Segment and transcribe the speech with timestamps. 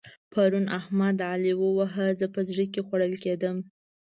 [0.31, 2.07] پرون احمد؛ علي وواهه.
[2.19, 3.57] زه په زړه کې خوړل کېدم.